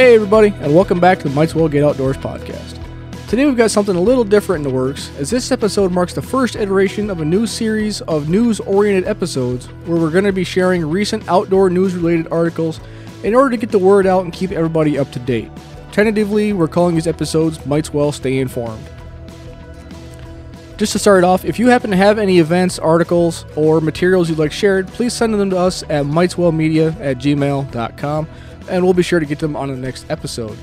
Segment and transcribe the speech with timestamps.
[0.00, 2.78] Hey, everybody, and welcome back to the Might's Well Get Outdoors podcast.
[3.28, 6.22] Today we've got something a little different in the works, as this episode marks the
[6.22, 10.42] first iteration of a new series of news oriented episodes where we're going to be
[10.42, 12.80] sharing recent outdoor news related articles
[13.24, 15.50] in order to get the word out and keep everybody up to date.
[15.92, 18.88] Tentatively, we're calling these episodes Might's Well Stay Informed.
[20.78, 24.38] Just to start off, if you happen to have any events, articles, or materials you'd
[24.38, 28.26] like shared, please send them to us at mightswellmedia at gmail.com
[28.70, 30.56] and we'll be sure to get them on the next episode.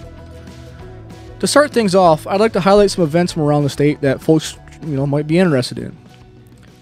[1.40, 4.22] To start things off, I'd like to highlight some events from around the state that
[4.22, 5.96] folks you know might be interested in.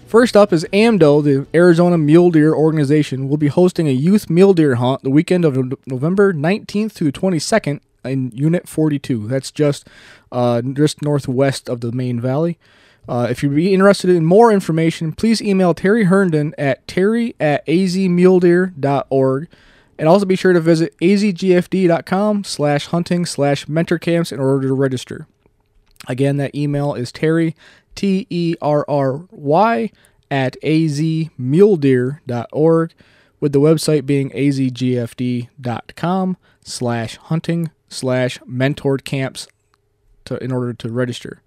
[0.06, 4.54] First up is AMDO, the Arizona Mule Deer Organization, will be hosting a youth mule
[4.54, 9.26] deer hunt the weekend of November 19th through 22nd in Unit 42.
[9.26, 9.88] That's just
[10.30, 12.58] uh, just northwest of the main valley.
[13.08, 17.66] Uh, if you'd be interested in more information, please email Terry Herndon at terry at
[17.66, 19.48] azmuledeer.org
[19.98, 24.74] and also be sure to visit azgfd.com slash hunting slash mentor camps in order to
[24.74, 25.26] register.
[26.08, 27.56] Again, that email is Terry,
[27.94, 29.90] T E R R Y,
[30.30, 32.92] at azmuledeer.org,
[33.40, 35.46] with the website being azgfd.com
[36.64, 39.48] slash hunting slash mentored camps
[40.24, 41.42] to, in order to register.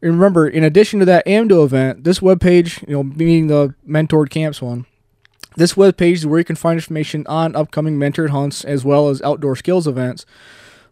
[0.00, 4.30] And remember, in addition to that AMDO event, this webpage, you know, meaning the mentored
[4.30, 4.86] camps one,
[5.58, 9.20] this webpage is where you can find information on upcoming mentored hunts as well as
[9.22, 10.24] outdoor skills events.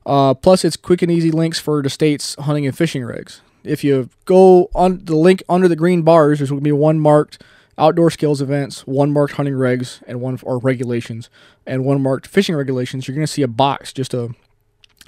[0.04, 3.40] Uh, plus, it's quick and easy links for the state's hunting and fishing rigs.
[3.64, 7.00] If you go on the link under the green bars, there's going to be one
[7.00, 7.42] marked
[7.78, 11.28] outdoor skills events, one marked hunting regs, and one or regulations,
[11.66, 13.06] and one marked fishing regulations.
[13.06, 14.30] You're going to see a box, just a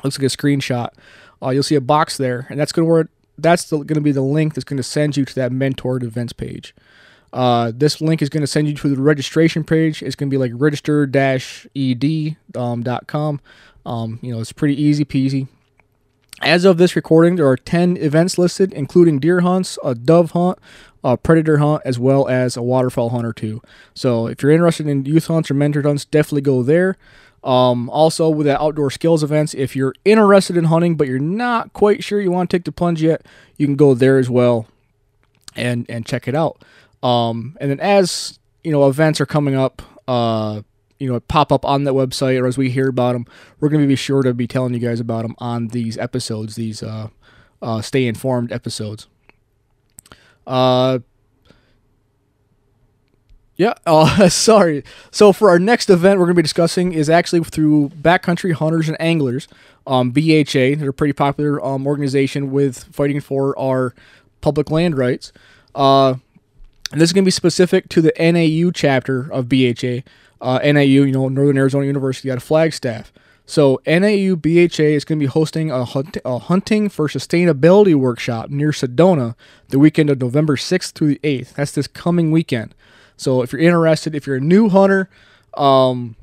[0.02, 0.90] looks like a screenshot.
[1.42, 4.12] Uh, you'll see a box there, and that's going to where that's going to be
[4.12, 6.74] the link that's going to send you to that mentored events page.
[7.32, 10.02] Uh, this link is going to send you to the registration page.
[10.02, 13.40] It's going to be like register-ed.com.
[13.86, 15.48] Um, you know, it's pretty easy peasy.
[16.40, 20.58] As of this recording, there are 10 events listed, including deer hunts, a dove hunt,
[21.02, 23.60] a predator hunt, as well as a waterfowl hunt or two.
[23.94, 26.96] So if you're interested in youth hunts or mentored hunts, definitely go there.
[27.42, 31.72] Um, also, with the outdoor skills events, if you're interested in hunting but you're not
[31.72, 33.24] quite sure you want to take the plunge yet,
[33.56, 34.66] you can go there as well
[35.54, 36.62] and and check it out.
[37.02, 40.62] Um, and then as you know, events are coming up, uh,
[40.98, 43.26] you know, pop up on that website, or as we hear about them,
[43.60, 46.56] we're going to be sure to be telling you guys about them on these episodes,
[46.56, 47.08] these uh,
[47.62, 49.06] uh, stay informed episodes.
[50.46, 50.98] Uh,
[53.56, 53.74] yeah.
[53.86, 54.84] Uh, sorry.
[55.10, 58.88] So for our next event, we're going to be discussing is actually through Backcountry Hunters
[58.88, 59.48] and Anglers,
[59.86, 60.76] um, BHA.
[60.76, 63.94] They're a pretty popular um, organization with fighting for our
[64.40, 65.32] public land rights.
[65.74, 66.14] Uh,
[66.90, 70.02] and this is going to be specific to the NAU chapter of BHA.
[70.40, 73.12] Uh, NAU, you know, Northern Arizona University out of Flagstaff.
[73.44, 78.50] So NAU BHA is going to be hosting a, hunt- a, hunting for sustainability workshop
[78.50, 79.34] near Sedona
[79.70, 81.54] the weekend of November 6th through the 8th.
[81.54, 82.74] That's this coming weekend.
[83.16, 85.08] So if you're interested, if you're a new hunter
[85.56, 86.14] um,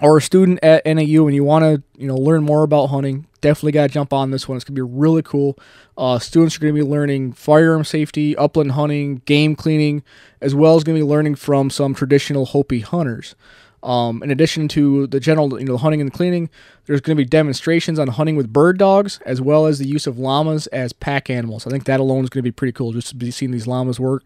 [0.00, 3.26] or a student at NAU and you want to, you know, learn more about hunting,
[3.40, 4.56] definitely got to jump on this one.
[4.56, 5.58] It's going to be really cool.
[5.96, 10.02] Uh, students are going to be learning firearm safety, upland hunting, game cleaning,
[10.40, 13.34] as well as going to be learning from some traditional Hopi hunters.
[13.82, 16.50] Um, in addition to the general, you know, hunting and cleaning,
[16.84, 20.06] there's going to be demonstrations on hunting with bird dogs, as well as the use
[20.06, 21.66] of llamas as pack animals.
[21.66, 23.66] I think that alone is going to be pretty cool, just to be seeing these
[23.66, 24.24] llamas work.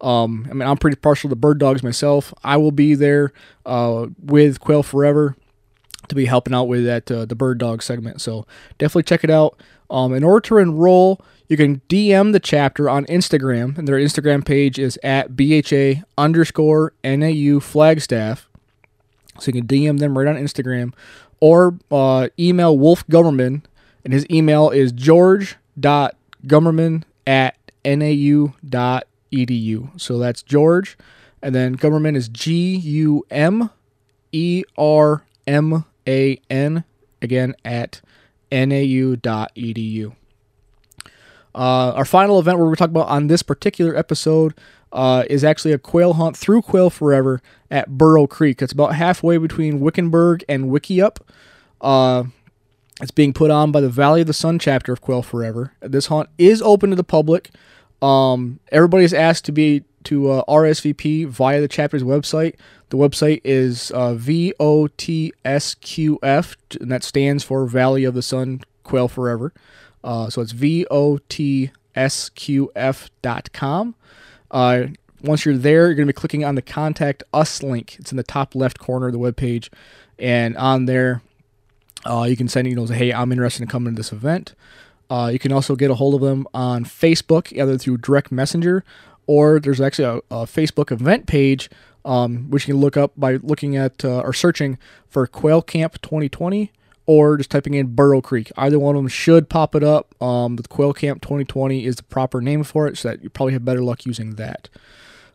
[0.00, 2.34] Um, I mean, I'm pretty partial to bird dogs myself.
[2.42, 3.32] I will be there
[3.64, 5.36] uh, with Quail Forever
[6.08, 8.20] to be helping out with that uh, the bird dog segment.
[8.20, 8.46] So
[8.78, 9.58] definitely check it out.
[9.88, 14.44] Um, in order to enroll, you can DM the chapter on Instagram, and their Instagram
[14.44, 18.48] page is at BHA underscore NAU Flagstaff.
[19.38, 20.92] So you can DM them right on Instagram,
[21.40, 23.62] or uh, email Wolf Gumerman,
[24.04, 28.50] and his email is george.gumerman at nau.edu.
[30.00, 30.98] So that's George,
[31.42, 33.70] and then Gumerman is G U M
[34.32, 36.84] E R M a N,
[37.20, 38.00] again at
[38.50, 40.14] nau.edu.
[41.54, 44.54] Uh, our final event we're going to talk about on this particular episode
[44.92, 48.60] uh, is actually a quail hunt through Quail Forever at Burro Creek.
[48.60, 51.18] It's about halfway between Wickenburg and Wikieup.
[51.80, 52.24] Uh,
[53.00, 55.72] it's being put on by the Valley of the Sun chapter of Quail Forever.
[55.80, 57.50] This hunt is open to the public.
[58.02, 62.54] Um, is asked to be to uh, RSVP via the chapter's website.
[62.88, 64.56] The website is uh, VOTSQF,
[66.80, 69.52] and that stands for Valley of the Sun Quail Forever.
[70.04, 71.72] Uh, so it's VOTSQF.com.
[74.50, 74.82] Uh,
[75.22, 77.96] once you're there, you're going to be clicking on the Contact Us link.
[77.98, 79.68] It's in the top left corner of the webpage.
[80.18, 81.22] And on there,
[82.04, 84.54] Uh, you can send, say, hey, I'm interested in coming to this event.
[85.10, 88.84] Uh, you can also get a hold of them on Facebook, either through direct messenger
[89.26, 91.70] or there's actually a, a Facebook event page,
[92.04, 94.78] um, which you can look up by looking at uh, or searching
[95.08, 96.70] for Quail Camp 2020
[97.06, 98.50] or just typing in Burro Creek.
[98.56, 100.20] Either one of them should pop it up.
[100.22, 103.52] Um, the Quail Camp 2020 is the proper name for it, so that you probably
[103.52, 104.68] have better luck using that.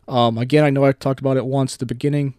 [0.06, 2.34] Um, again, I know I talked about it once at the beginning,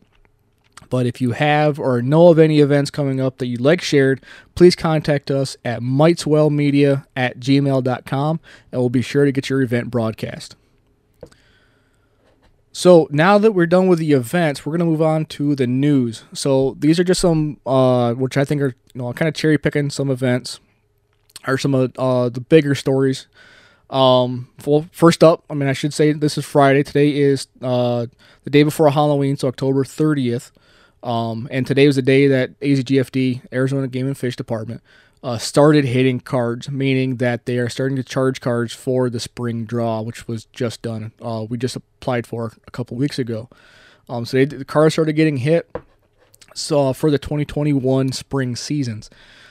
[0.89, 4.23] but if you have or know of any events coming up that you'd like shared,
[4.53, 8.39] please contact us at mightswellmedia at gmail.com
[8.71, 10.55] and we'll be sure to get your event broadcast.
[12.75, 16.23] So now that we're done with the events, we're gonna move on to the news.
[16.33, 19.59] So these are just some, uh, which I think are you know kind of cherry
[19.59, 20.59] picking some events,
[21.47, 23.27] or some of uh, the bigger stories.
[23.91, 26.81] Um, well, first up, I mean I should say this is Friday.
[26.81, 28.07] Today is uh,
[28.43, 30.51] the day before Halloween, so October thirtieth.
[31.03, 34.81] Um, and today was the day that AZGFD, Arizona Game and Fish Department,
[35.23, 39.63] uh, started hitting cards, meaning that they are starting to charge cards for the spring
[39.63, 41.13] draw, which was just done.
[41.21, 43.49] Uh, we just applied for a couple weeks ago.
[44.09, 45.73] Um, so they, the cards started getting hit
[46.53, 49.09] so for the 2021 spring seasons.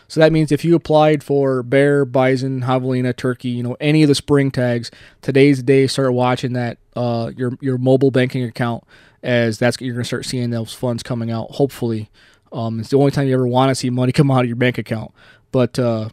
[0.09, 4.09] So that means if you applied for bear, bison, javelina, turkey, you know any of
[4.09, 4.91] the spring tags,
[5.23, 5.87] today's day.
[5.87, 8.85] Start watching that uh, your your mobile banking account
[9.23, 11.53] as that's you're gonna start seeing those funds coming out.
[11.53, 12.11] Hopefully,
[12.53, 14.57] um, it's the only time you ever want to see money come out of your
[14.57, 15.13] bank account.
[15.53, 16.09] But uh,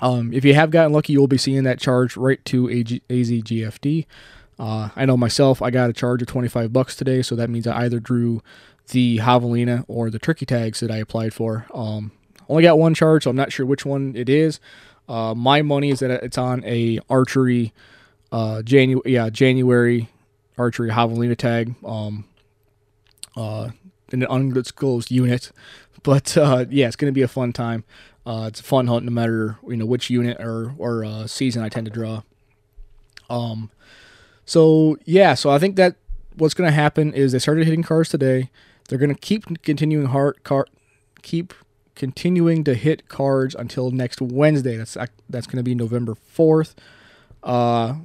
[0.00, 4.06] um, if you have gotten lucky, you'll be seeing that charge right to AG- AZGFD.
[4.58, 7.66] Uh, I know myself, I got a charge of 25 bucks today, so that means
[7.66, 8.42] I either drew
[8.88, 11.66] the javelina or the turkey tags that I applied for.
[11.74, 12.12] Um,
[12.48, 14.60] only got one charge, so I'm not sure which one it is.
[15.08, 17.72] Uh, my money is that it's on a archery,
[18.32, 20.08] uh, Janu- yeah, January
[20.56, 22.24] archery javelina tag, um,
[23.36, 23.70] uh,
[24.12, 25.52] in an undisclosed unit.
[26.02, 27.82] But uh, yeah, it's going to be a fun time.
[28.26, 31.62] Uh, it's a fun hunt no matter you know which unit or or uh, season
[31.62, 32.22] I tend to draw.
[33.30, 33.70] Um,
[34.44, 35.96] so yeah, so I think that
[36.34, 38.50] what's going to happen is they started hitting cards today.
[38.88, 40.66] They're going to keep continuing hard car,
[41.22, 41.54] keep
[41.94, 44.76] continuing to hit cards until next Wednesday.
[44.76, 44.96] That's
[45.30, 46.74] that's going to be November fourth.
[47.42, 47.96] Uh,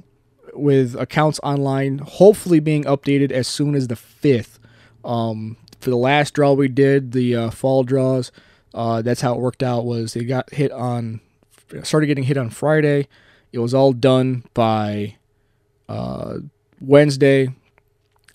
[0.54, 4.58] with accounts online, hopefully being updated as soon as the fifth.
[5.04, 8.30] Um, for the last draw we did, the uh, fall draws
[8.74, 9.84] uh, that's how it worked out.
[9.84, 11.20] Was they got hit on,
[11.82, 13.08] started getting hit on Friday.
[13.52, 15.16] It was all done by
[15.88, 16.38] uh,
[16.80, 17.54] Wednesday,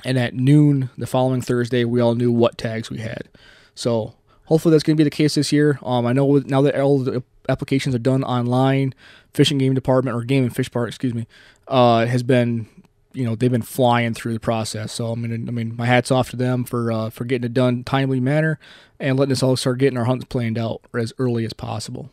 [0.06, 3.28] and at noon the following Thursday, we all knew what tags we had.
[3.74, 4.14] So
[4.46, 5.80] hopefully that's going to be the case this year.
[5.84, 8.94] Um, I know now that all the applications are done online,
[9.34, 11.28] fishing game department or game and fish part, excuse me,
[11.68, 12.68] uh, has been
[13.14, 14.92] you know they've been flying through the process.
[14.92, 17.54] So I mean, I mean, my hats off to them for uh, for getting it
[17.54, 18.60] done timely manner
[19.00, 22.10] and letting us all start getting our hunts planned out as early as possible.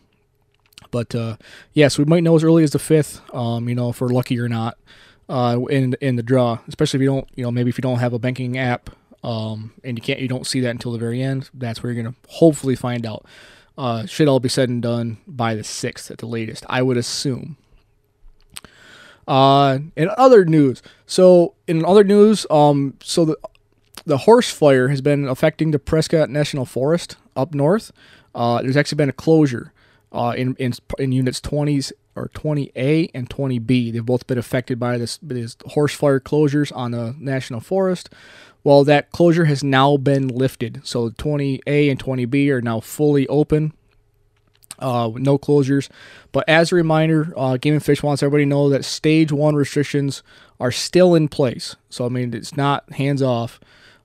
[0.90, 1.36] But uh,
[1.72, 3.20] yes, we might know as early as the fifth.
[3.34, 4.78] Um, you know, if we're lucky or not
[5.28, 7.98] uh, in in the draw, especially if you don't, you know, maybe if you don't
[7.98, 8.90] have a banking app
[9.22, 11.50] um, and you can't, you don't see that until the very end.
[11.54, 13.26] That's where you're gonna hopefully find out.
[13.76, 16.96] Uh, should all be said and done by the sixth at the latest, I would
[16.96, 17.56] assume.
[19.26, 23.38] Uh, in other news, so in other news, um, so the
[24.06, 27.90] the horse fire has been affecting the Prescott National Forest up north.
[28.34, 29.72] Uh, there's actually been a closure
[30.12, 33.92] uh, in, in in units 20s or 20A and 20B.
[33.92, 38.08] They've both been affected by this, this horse fire closures on the national forest.
[38.62, 43.74] Well, that closure has now been lifted, so 20A and 20B are now fully open
[44.78, 45.88] uh, no closures.
[46.32, 49.54] But as a reminder, uh, Game and Fish wants everybody to know that stage one
[49.54, 50.22] restrictions
[50.60, 51.76] are still in place.
[51.90, 53.60] So I mean, it's not hands off.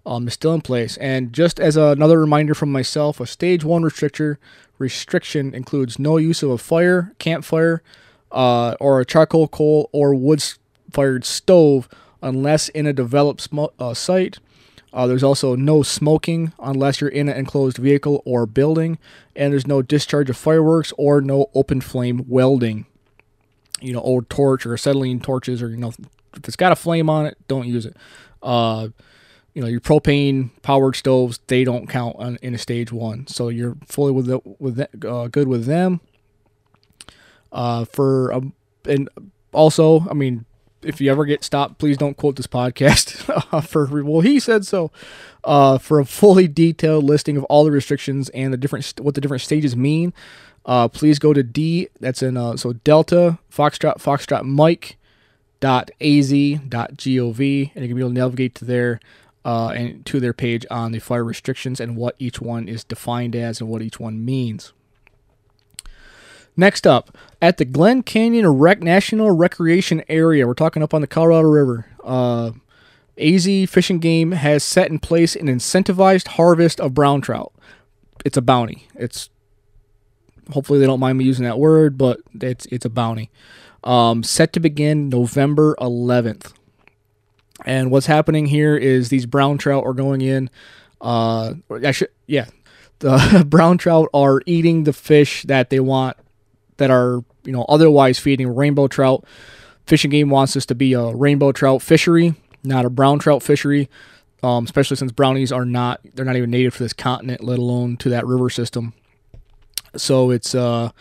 [0.05, 0.97] Um, it's still in place.
[0.97, 4.37] And just as another reminder from myself, a stage one restrictor
[4.77, 7.83] restriction includes no use of a fire, campfire,
[8.31, 11.89] uh, or a charcoal, coal, or wood-fired stove
[12.21, 14.39] unless in a developed sm- uh, site
[14.91, 18.97] uh, there's also no smoking unless you're in an enclosed vehicle or building,
[19.35, 22.85] and there's no discharge of fireworks or no open flame welding.
[23.81, 25.93] You know, old torch or acetylene torches, or you know,
[26.35, 27.95] if it's got a flame on it, don't use it.
[28.41, 28.89] Uh,
[29.53, 33.49] you know, your propane powered stoves they don't count on, in a stage one, so
[33.49, 36.01] you're fully with the, with the, uh, good with them.
[37.51, 38.53] Uh, for um,
[38.85, 39.09] and
[39.53, 40.45] also, I mean,
[40.81, 44.65] if you ever get stopped, please don't quote this podcast uh, for well he said
[44.65, 44.91] so.
[45.43, 49.21] Uh, for a fully detailed listing of all the restrictions and the different what the
[49.21, 50.13] different stages mean,
[50.65, 51.87] uh, please go to D.
[51.99, 54.97] That's in uh, so Delta Foxtrot Foxtrot Mike
[55.59, 56.31] dot az
[56.69, 57.39] dot gov
[57.75, 58.99] and you can be able to navigate to there
[59.45, 63.35] uh, and to their page on the fire restrictions and what each one is defined
[63.35, 64.73] as and what each one means.
[66.59, 71.07] Next up, at the Glen Canyon Rec National Recreation Area, we're talking up on the
[71.07, 71.85] Colorado River.
[72.03, 72.51] Uh,
[73.17, 77.53] AZ Fishing Game has set in place an incentivized harvest of brown trout.
[78.25, 78.89] It's a bounty.
[78.95, 79.29] It's
[80.51, 83.31] hopefully they don't mind me using that word, but it's it's a bounty.
[83.85, 86.51] Um, set to begin November 11th.
[87.63, 90.49] And what's happening here is these brown trout are going in.
[90.99, 92.47] Uh, I should, yeah,
[92.99, 96.17] the brown trout are eating the fish that they want
[96.79, 99.23] that are you know otherwise feeding rainbow trout.
[99.85, 103.89] Fishing Game wants this to be a rainbow trout fishery, not a brown trout fishery.
[104.41, 107.97] Um, especially since brownies are not they're not even native to this continent, let alone
[107.97, 108.93] to that river system.
[109.97, 110.91] So it's uh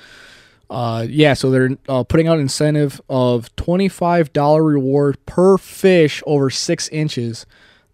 [0.68, 5.56] uh yeah, so they're uh, putting out an incentive of twenty five dollar reward per
[5.56, 7.46] fish over six inches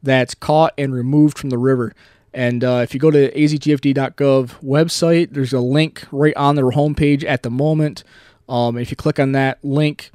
[0.03, 1.95] that's caught and removed from the river.
[2.35, 7.25] And uh, if you go to azgfd.gov website, there's a link right on their homepage
[7.25, 8.03] at the moment.
[8.49, 10.11] Um, if you click on that link,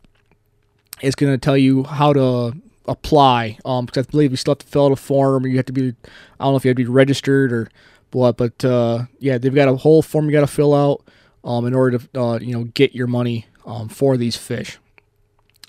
[1.01, 2.53] it's going to tell you how to
[2.87, 3.57] apply.
[3.63, 5.65] Um, because I believe you still have to fill out a form, or you have
[5.67, 5.95] to be,
[6.39, 7.69] I don't know if you have to be registered or
[8.11, 11.05] what, but uh, yeah, they've got a whole form you got to fill out
[11.45, 14.77] um, in order to uh, you know get your money um, for these fish.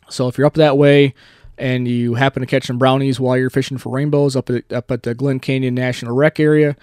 [0.09, 1.15] So if you're up that way,
[1.61, 4.91] and you happen to catch some brownies while you're fishing for rainbows up at up
[4.91, 6.75] at the Glen Canyon National Rec area,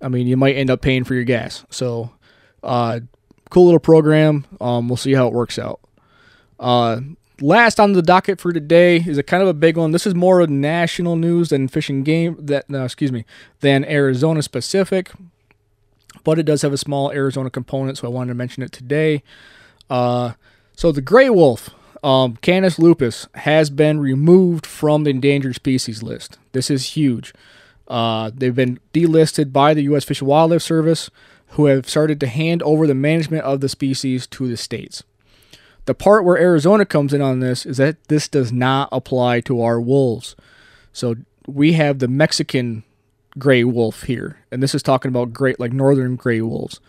[0.00, 1.64] I mean, you might end up paying for your gas.
[1.68, 2.12] So,
[2.62, 3.00] uh,
[3.50, 4.46] cool little program.
[4.60, 5.80] Um, we'll see how it works out.
[6.58, 7.00] Uh,
[7.40, 9.90] last on the docket for today is a kind of a big one.
[9.90, 13.24] This is more of national news than fishing game that no, excuse me
[13.60, 15.10] than Arizona specific,
[16.22, 19.24] but it does have a small Arizona component, so I wanted to mention it today.
[19.88, 20.34] Uh,
[20.76, 21.70] so the gray wolf
[22.02, 26.38] um, Canis lupus has been removed from the endangered species list.
[26.52, 27.34] This is huge.
[27.88, 30.04] Uh, they've been delisted by the U.S.
[30.04, 31.10] Fish and Wildlife Service,
[31.48, 35.02] who have started to hand over the management of the species to the states.
[35.86, 39.60] The part where Arizona comes in on this is that this does not apply to
[39.60, 40.36] our wolves.
[40.92, 41.16] So
[41.46, 42.84] we have the Mexican
[43.38, 46.80] gray wolf here, and this is talking about great like northern gray wolves.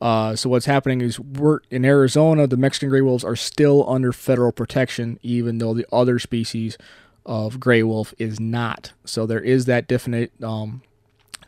[0.00, 2.46] Uh, so what's happening is we're in Arizona.
[2.46, 6.78] The Mexican gray wolves are still under federal protection, even though the other species
[7.26, 8.92] of gray wolf is not.
[9.04, 10.82] So there is that definite um,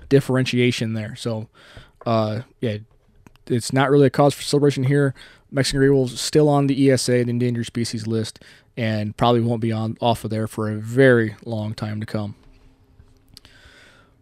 [0.09, 1.15] differentiation there.
[1.17, 1.49] So
[2.05, 2.79] uh, yeah,
[3.47, 5.15] it's not really a cause for celebration here.
[5.51, 8.41] Mexican gray wolves still on the ESA, the endangered species list,
[8.77, 12.35] and probably won't be on off of there for a very long time to come.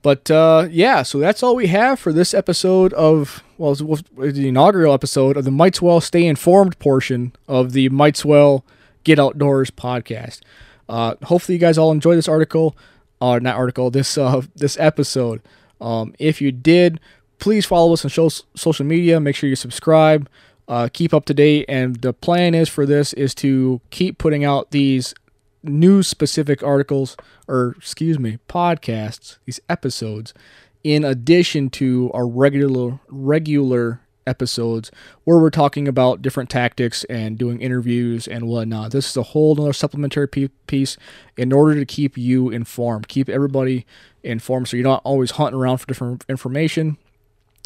[0.02, 4.95] But uh, yeah, so that's all we have for this episode of well, the inaugural
[4.95, 8.64] episode of the Might's Well Stay Informed portion of the Might's Well
[9.05, 10.40] Get Outdoors podcast.
[10.88, 12.76] Uh, hopefully, you guys all enjoyed this article,
[13.21, 15.43] or uh, not article, this uh, this episode.
[15.81, 17.00] Um, if you did,
[17.38, 19.21] please follow us on show, social media.
[19.21, 20.28] Make sure you subscribe,
[20.69, 21.67] uh, keep up to date.
[21.69, 25.14] And the plan is for this is to keep putting out these
[25.62, 30.35] news specific articles, or excuse me, podcasts, these episodes
[30.85, 34.91] in addition to our regular regular episodes
[35.25, 38.93] where we're talking about different tactics and doing interviews and whatnot.
[38.93, 40.97] This is a whole other supplementary piece
[41.37, 43.87] in order to keep you informed, keep everybody
[44.23, 46.99] informed so you're not always hunting around for different information.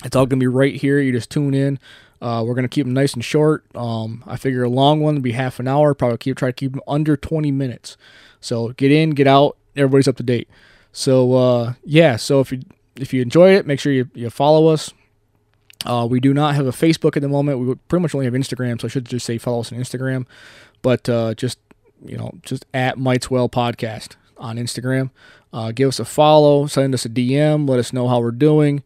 [0.05, 1.01] It's all going to be right here.
[1.01, 1.79] You just tune in.
[2.23, 3.64] Uh, we're going to keep them nice and short.
[3.75, 5.93] Um, I figure a long one would be half an hour.
[5.93, 7.97] Probably keep try to keep them under 20 minutes.
[8.41, 9.57] So get in, get out.
[9.75, 10.49] Everybody's up to date.
[10.93, 12.14] So uh, yeah.
[12.14, 12.61] So if you
[12.95, 14.93] if you enjoy it, make sure you, you follow us.
[15.85, 17.59] Uh, we do not have a Facebook at the moment.
[17.59, 20.26] We pretty much only have Instagram, so I should just say follow us on Instagram.
[20.81, 21.59] But uh, just
[22.05, 25.11] you know, just at Mightswell Podcast on Instagram.
[25.52, 28.85] Uh, give us a follow, send us a DM, let us know how we're doing.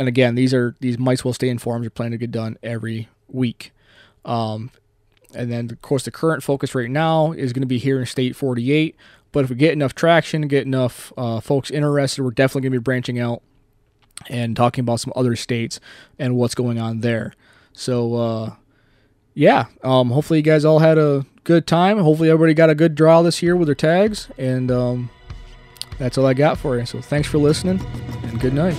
[0.00, 3.70] And again, these are these Mightswell Stay Informed are planning to get done every week.
[4.24, 4.70] Um,
[5.34, 8.06] and then, of course, the current focus right now is going to be here in
[8.06, 8.96] State 48.
[9.30, 12.80] But if we get enough traction, get enough uh, folks interested, we're definitely going to
[12.80, 13.42] be branching out
[14.30, 15.80] and talking about some other states
[16.18, 17.34] and what's going on there.
[17.74, 18.54] So, uh,
[19.34, 21.98] yeah, um, hopefully you guys all had a good time.
[21.98, 24.30] Hopefully everybody got a good draw this year with their tags.
[24.38, 25.10] And um,
[25.98, 26.86] that's all I got for you.
[26.86, 27.84] So thanks for listening
[28.22, 28.78] and good night.